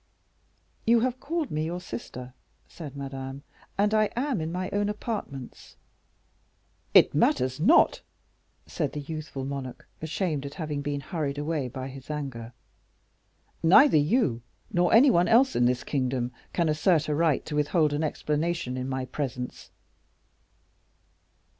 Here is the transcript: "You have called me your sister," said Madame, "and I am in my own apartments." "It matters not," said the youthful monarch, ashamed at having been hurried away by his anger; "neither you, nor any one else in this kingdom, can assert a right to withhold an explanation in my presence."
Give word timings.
"You 0.83 1.01
have 1.01 1.19
called 1.19 1.51
me 1.51 1.63
your 1.63 1.79
sister," 1.79 2.33
said 2.67 2.97
Madame, 2.97 3.43
"and 3.77 3.93
I 3.93 4.09
am 4.15 4.41
in 4.41 4.51
my 4.51 4.67
own 4.71 4.89
apartments." 4.89 5.77
"It 6.95 7.13
matters 7.13 7.59
not," 7.59 8.01
said 8.65 8.93
the 8.93 9.01
youthful 9.01 9.45
monarch, 9.45 9.87
ashamed 10.01 10.43
at 10.47 10.55
having 10.55 10.81
been 10.81 11.01
hurried 11.01 11.37
away 11.37 11.67
by 11.67 11.87
his 11.87 12.09
anger; 12.09 12.51
"neither 13.61 13.97
you, 13.97 14.41
nor 14.73 14.91
any 14.91 15.11
one 15.11 15.27
else 15.27 15.55
in 15.55 15.65
this 15.65 15.83
kingdom, 15.83 16.31
can 16.51 16.67
assert 16.67 17.07
a 17.07 17.13
right 17.13 17.45
to 17.45 17.55
withhold 17.55 17.93
an 17.93 18.03
explanation 18.03 18.77
in 18.77 18.89
my 18.89 19.05
presence." 19.05 19.69